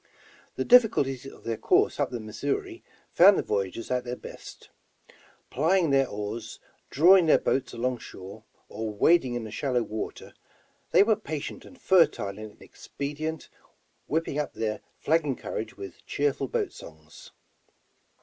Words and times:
The 0.55 0.65
difficulties 0.65 1.27
of 1.27 1.43
their 1.43 1.57
course 1.57 1.99
up 1.99 2.09
the 2.09 2.19
Missouri 2.19 2.83
found 3.11 3.37
the 3.37 3.43
voyageurs 3.43 3.91
at 3.91 4.03
their 4.03 4.15
best. 4.15 4.71
Plying 5.51 5.91
their 5.91 6.07
oars, 6.07 6.59
drawing 6.89 7.27
their 7.27 7.37
boats 7.37 7.71
along 7.71 7.99
shore, 7.99 8.43
or 8.67 8.89
wading 8.89 9.35
in 9.35 9.43
the 9.43 9.51
shallow 9.51 9.83
water, 9.83 10.33
they 10.89 11.03
were 11.03 11.15
patient 11.15 11.65
and 11.65 11.79
fertile 11.79 12.39
in 12.39 12.57
expedient, 12.59 13.47
whipping 14.07 14.39
up 14.39 14.53
their 14.55 14.81
flagging 14.97 15.35
courage 15.35 15.77
with 15.77 16.03
cheerful 16.07 16.47
boat 16.47 16.71
songs. 16.73 17.29